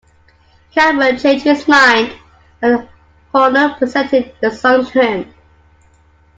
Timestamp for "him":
4.99-5.31